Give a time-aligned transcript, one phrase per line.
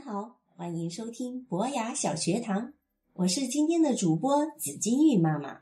[0.00, 2.72] 好，欢迎收听博雅小学堂，
[3.14, 5.60] 我是今天的主播紫金玉妈妈。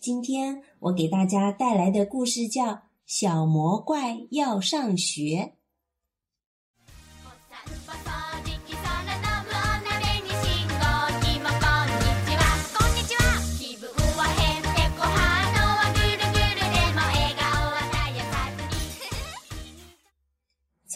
[0.00, 2.64] 今天我给大家带来的故事叫
[3.06, 5.52] 《小魔怪要上学》。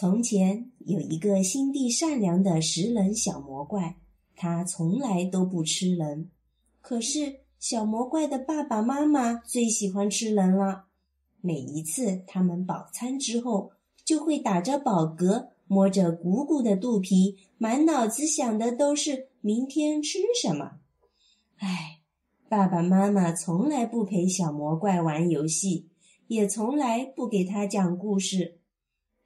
[0.01, 3.97] 从前有一个心地善良的食人小魔怪，
[4.35, 6.31] 他从来都不吃人。
[6.81, 10.85] 可是小魔怪的爸爸妈妈最喜欢吃人了。
[11.39, 20.79] 每一次他们饱餐之后，就会打着饱嗝，摸着鼓鼓的肚皮，满脑子想的都是明天吃什么。
[21.57, 21.99] 唉，
[22.49, 25.89] 爸爸妈妈从来不陪小魔怪玩游戏，
[26.25, 28.57] 也从来不给他讲故事。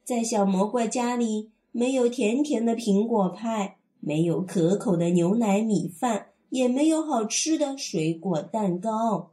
[0.06, 9.32] 在小魔怪家里，没有甜甜的苹果派，没有可口的牛奶米饭，也没有好吃的水果蛋糕。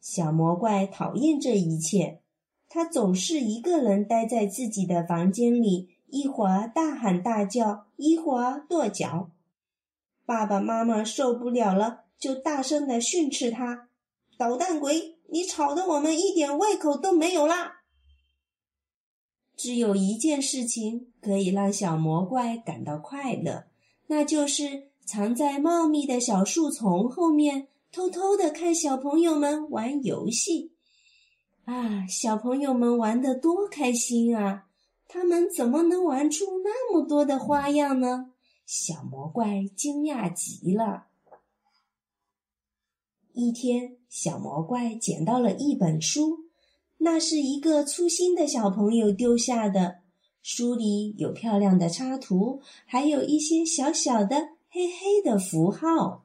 [0.00, 2.22] 小魔怪讨厌这一切，
[2.68, 9.30] 他总是一个人待在自己的房间里，一会儿大喊大叫，一会儿跺脚。
[10.26, 13.90] 爸爸妈妈受不了了，就大声的训斥他
[14.36, 17.82] ：“捣蛋鬼，你吵得我们一点胃口都没有啦！”
[19.56, 23.66] 只有一件事情可以让小魔怪感到快乐，
[24.08, 30.72] 那就是藏在茂密的小树丛后面，偷偷的看小朋友们玩游戏。
[31.64, 34.66] 啊，小朋友们玩的多开心啊！
[35.06, 38.32] 他们怎么能玩出那么多的花样呢？
[38.66, 41.06] 小魔怪惊讶极了。
[43.32, 46.43] 一天，小魔怪捡到了一本书。
[47.04, 49.96] 那是一个粗心的小朋友丢下的。
[50.42, 54.36] 书里有漂亮的插图，还有一些小小的
[54.70, 56.24] 黑黑的符号。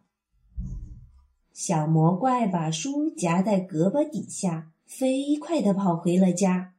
[1.53, 6.73] 小魔怪把书夹在胳膊底下，飞快地跑回了家。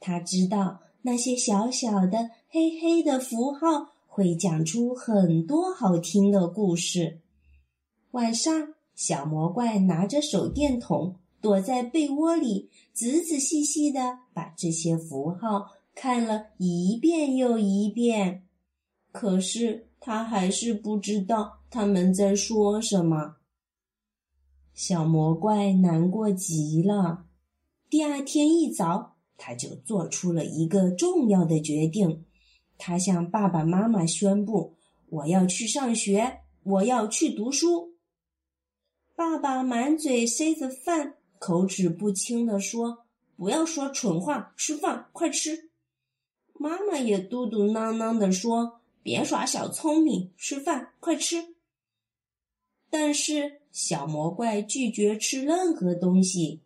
[0.00, 7.20] 他知道那些小小的黑黑的符号会讲出很多好听的故事。
[8.12, 11.16] 晚上，小魔怪拿着手电筒。
[11.40, 18.46] 躲在被窝里，仔仔细细的把这些符号看了一遍又一遍，
[19.12, 23.36] 可是他还是不知道他们在说什么。
[24.74, 27.24] 小魔怪难过极了。
[27.88, 32.24] 第二天一早，他就做出了一个重要的决定。
[32.76, 34.74] 他向爸爸妈妈宣布
[35.08, 37.94] ：“我要去上学，我要去读书。”
[39.16, 41.14] 爸爸满嘴塞着饭。
[41.38, 45.70] 口齿不清地说：“不要说蠢话，吃饭，快吃。”
[46.58, 51.54] 妈妈也嘟嘟囔囔地说：“别耍小聪明，吃饭，快吃。”
[52.88, 56.62] 但是小魔怪拒绝吃任何东西。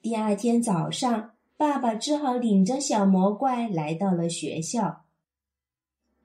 [0.00, 5.04] 第二天早上，爸爸只好领着小魔怪来到了学校。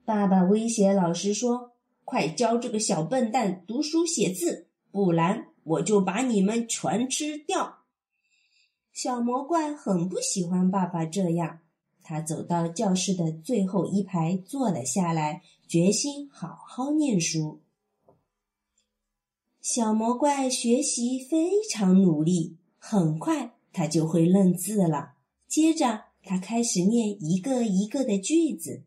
[0.04, 1.72] 爸爸威胁老师说
[2.06, 7.78] ：“快教这个小笨蛋读书写字，不然……”我就把你们全吃掉！
[8.92, 11.58] 小魔怪很不喜欢爸爸这样，
[12.02, 17.60] 他走到教室的最后一排坐了下来，决心好好念书。
[19.60, 25.14] 小魔怪学习非常努力，很快他就会认字了。
[25.48, 28.84] 接着，他开始念一个一个的句子，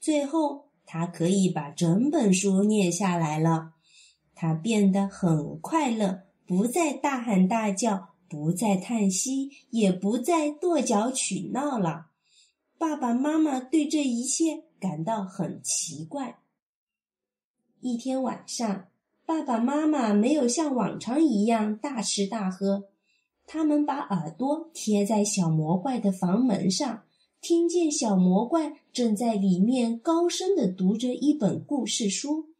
[0.00, 3.75] 最后他可以把整本书念下来了。
[4.38, 12.08] 他变得很快乐，不再大喊大叫，不再叹息，也不再跺脚取闹了。
[12.76, 16.40] 爸爸妈妈对这一切感到很奇怪。
[17.80, 18.88] 一天晚上，
[19.24, 22.90] 爸爸妈妈没有像往常一样大吃大喝，
[23.46, 27.04] 他们把耳朵贴在小魔怪的房门上，
[27.40, 32.50] 听见小魔怪正在里面高声的读着一本故事书。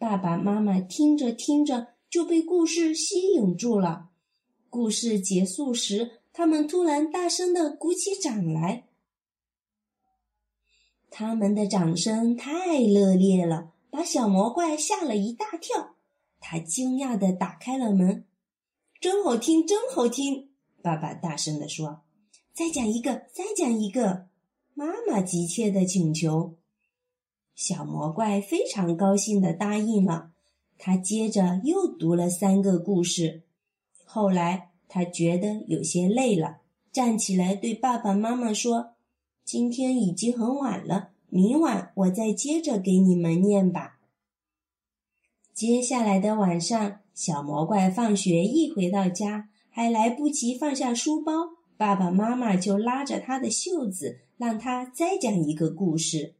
[0.00, 4.08] 爸爸妈妈听着听着就被故事吸引住了。
[4.70, 8.86] 故事结束时，他们突然大声的鼓起掌来。
[11.10, 15.96] 他们的掌声太热烈了，把小魔怪吓了一大跳。
[16.40, 18.24] 他惊讶的打开了门
[19.02, 20.48] ：“真好听，真好听！”
[20.82, 22.00] 爸爸大声的说
[22.54, 24.28] ：“再讲一个，再讲一个！”
[24.72, 26.56] 妈妈急切的请求。
[27.60, 30.30] 小魔怪非常高兴的答应了。
[30.78, 33.42] 他接着又读了三个故事。
[34.02, 38.92] 后来他觉得有些累了，站起来对爸爸妈妈说
[39.44, 43.98] ：“今天已经很晚了，明晚我再接着给你们念吧。
[45.52, 51.32] 接下来的晚上，小魔怪放学一回到家，还来不及放下书包，
[51.76, 56.36] 爸爸妈妈就拉着他的袖子，让他再讲一个故事。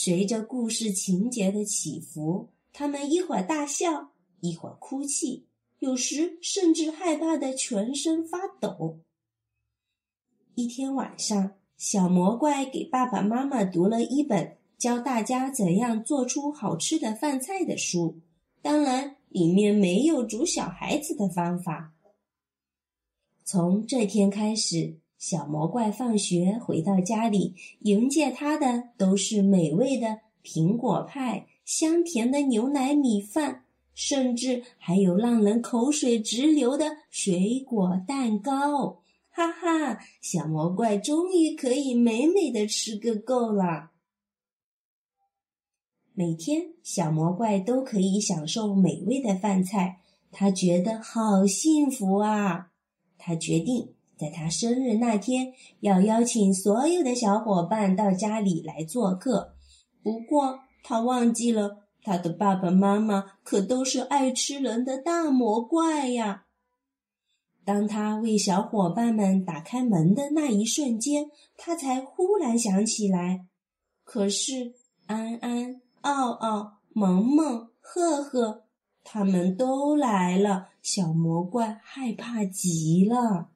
[0.00, 5.48] 随着故事情节的起伏，他们一会儿大笑，一会儿哭泣，
[5.80, 9.00] 有时甚至害怕的全身发抖。
[10.54, 14.56] 一天晚上，小魔怪给爸爸妈妈读了一本。
[14.78, 18.20] 教大家怎样做出好吃的饭菜的书，
[18.62, 21.92] 当然里面没有煮小孩子的方法。
[23.44, 39.00] 从这天开始，小魔怪放学回到家里，迎接他的都是美味的苹果派、香甜的牛奶米饭，甚至还有让人口水直流的水果蛋糕。
[39.30, 43.90] 哈哈，小魔怪终于可以美美的吃个够了。
[46.14, 50.00] 每天，小魔怪都可以享受美味的饭菜，
[50.30, 52.70] 他觉得好幸福啊！
[53.16, 59.54] 他决定在他生日那天要邀请所有的小伙伴到家里来做客。
[60.02, 66.44] 不过，他忘记了他的爸爸妈妈可都是爱吃人的大魔怪呀。
[67.64, 73.46] 当他为小伙伴们打开门的那一瞬间，他才忽然想起来，
[74.04, 74.74] 可是
[75.06, 75.80] 安安。
[76.02, 78.62] 奥奥、萌萌、赫赫，
[79.02, 83.50] 他们都来了，小魔怪害怕极了。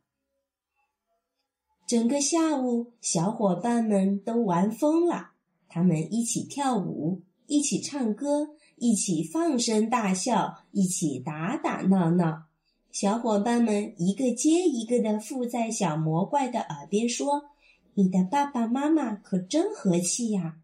[1.93, 5.33] 整个下午，小伙伴们都玩疯了，
[5.69, 12.45] 他们一起跳舞，一起唱歌，一起放声大笑，一起打打闹闹。
[12.91, 17.51] 小伙伴们一个接一个的附在小魔怪的耳边说
[17.93, 20.61] ：“你的爸爸妈妈可真和气呀！”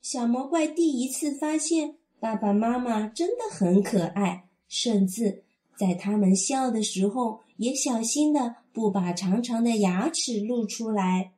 [0.00, 5.44] 小魔怪第一次发现爸爸妈妈真的很可爱，甚至
[5.76, 11.32] 在他们笑的时候也小心的不把长长的牙齿露出来。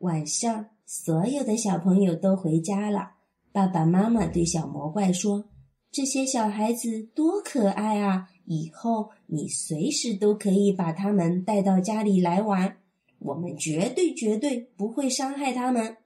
[0.00, 3.12] 晚上，所有的小朋友都回家了，
[3.52, 5.44] 爸爸妈妈对小魔怪说
[5.90, 8.28] ：“这些小孩子多可爱啊！
[8.46, 12.76] 以后你随时都可以把他们带到家里来玩，
[13.18, 15.96] 我们绝对绝对不会伤害他们。”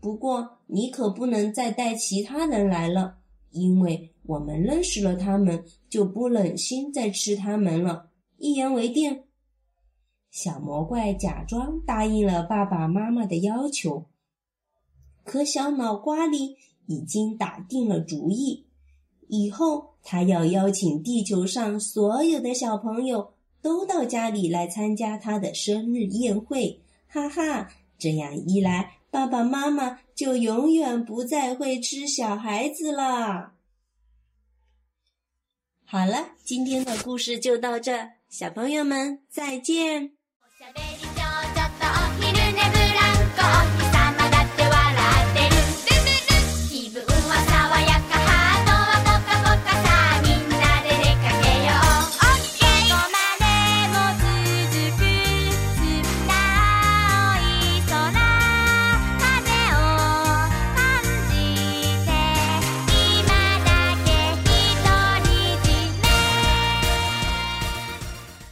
[0.00, 3.17] 不过，你可不能再带其他人来了，
[3.50, 8.10] 因为我们认识了他们，就不忍心再吃他们了。
[8.36, 9.24] 一言为定。
[10.30, 14.04] 小魔怪假装答应了爸爸妈妈的要求，
[15.24, 16.56] 可小脑瓜里
[16.86, 18.66] 已经打定了主意，
[19.28, 26.80] 以后他要邀请地球上所有的小朋友都到家里来参加他的生日宴会。
[27.08, 28.98] 哈哈，这样一来。
[29.10, 33.52] 爸爸妈妈就永远不再会吃小孩子了。
[35.84, 40.17] 好了，今天的故事就到这，小朋友们再见。